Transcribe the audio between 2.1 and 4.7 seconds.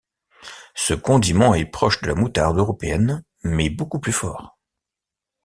moutarde européenne, mais beaucoup plus fort.